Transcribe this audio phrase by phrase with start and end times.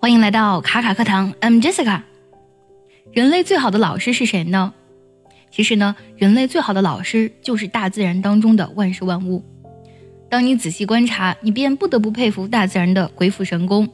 [0.00, 2.00] 欢迎来到卡卡课堂，I'm Jessica。
[3.12, 4.72] 人类最好的老师是谁呢？
[5.50, 9.44] 其实呢，人类最好的老师就是大自然当中的万事万物。
[10.30, 13.86] 当你仔细观察，你便不得不佩服大自然的鬼斧神工。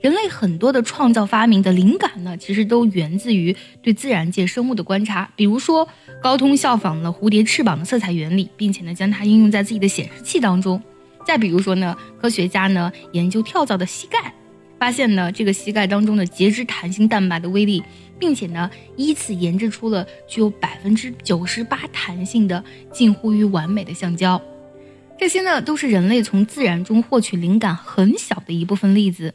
[0.00, 5.30] 人类很多的创造发明的灵感呢，其实都源自于对自然界生物的观察。
[5.36, 5.88] 比如说，
[6.20, 10.82] 高通效仿了蝴蝶翅膀的色彩原理，并且呢，将它应用在自己的显示器当中。
[11.24, 14.34] 再比如说呢，科学家呢研究跳蚤的膝盖，
[14.78, 17.82] 发现呢这个膝盖当中的截肢弹性蛋白的威力，
[18.18, 22.62] 并且呢依次研制出了具有百分之九十八弹性的
[22.92, 24.40] 近乎于完美的橡胶。
[25.18, 29.32] 这些呢都是人类从自然中获取灵感很小的一部分例子。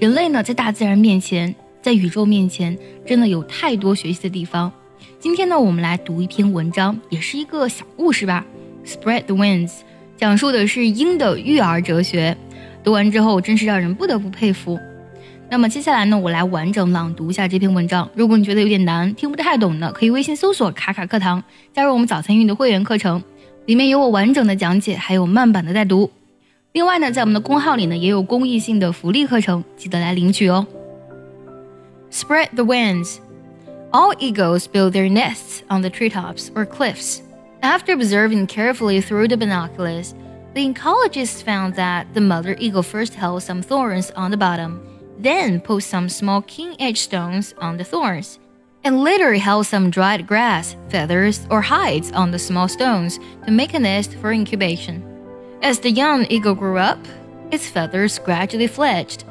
[0.00, 4.72] 人类呢在大自然面前，在宇宙面前，真的有太多学习的地方。
[5.20, 8.44] 今天呢我们来读一篇文章，也是一个小故事吧。
[8.84, 9.72] Spread the wings。
[10.16, 12.36] 讲述的是鹰的育儿哲学，
[12.86, 14.78] 读完之后真是让人不得不佩服。
[15.50, 18.08] 那么接下来呢，我来完整朗读一下这篇文章。
[18.14, 21.42] 如果你觉得有点难，听不太懂的，可以微信搜索“卡卡课堂”，
[21.74, 23.20] 加入我们早餐运的会员课程，
[23.64, 26.08] 里面有我完整的讲解，还有慢版的带读。
[26.74, 30.64] 另外呢，在我们的公号里呢，也有公益性的福利课程，记得来领取哦。
[32.12, 33.16] Spread the wings.
[33.90, 37.18] All eagles build their nests on the treetops or cliffs.
[37.62, 40.10] After observing carefully through the binoculars,
[40.56, 44.80] the ecologists found that the mother eagle first held some thorns on the bottom,
[45.18, 48.38] then put some small keen edge stones on the thorns,
[48.82, 53.74] and later held some dried grass, feathers, or hides on the small stones to make
[53.74, 55.04] a nest for incubation.
[55.60, 57.00] As the young eagle grew up,
[57.50, 59.24] its feathers gradually fledged.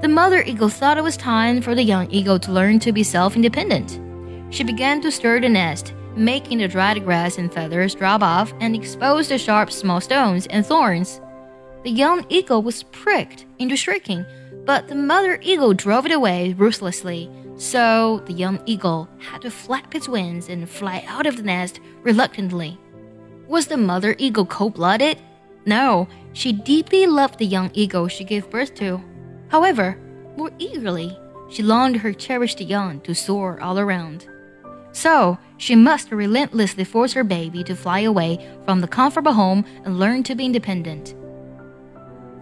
[0.00, 3.02] The mother eagle thought it was time for the young eagle to learn to be
[3.02, 4.00] self independent.
[4.48, 8.74] She began to stir the nest making the dried grass and feathers drop off and
[8.74, 11.20] expose the sharp small stones and thorns.
[11.84, 14.24] The young eagle was pricked into shrieking,
[14.64, 17.30] but the mother eagle drove it away ruthlessly.
[17.56, 21.80] So the young eagle had to flap its wings and fly out of the nest
[22.02, 22.78] reluctantly.
[23.48, 25.18] Was the mother eagle cold blooded?
[25.66, 29.02] No, she deeply loved the young eagle she gave birth to.
[29.48, 29.98] However,
[30.36, 31.16] more eagerly,
[31.50, 34.28] she longed her cherished young to soar all around.
[34.92, 39.98] So, she must relentlessly force her baby to fly away from the comfortable home and
[39.98, 41.14] learn to be independent.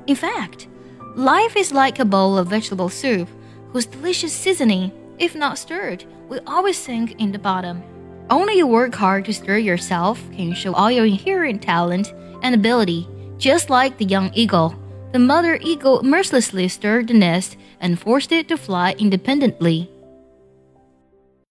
[0.06, 0.68] In fact,
[1.14, 3.28] life is like a bowl of vegetable soup
[3.72, 7.82] whose delicious seasoning, if not stirred, will always sink in the bottom.
[8.30, 12.54] Only you work hard to stir yourself can you show all your inherent talent and
[12.54, 14.74] ability, just like the young eagle.
[15.12, 19.90] The mother eagle mercilessly stirred the nest and forced it to fly independently.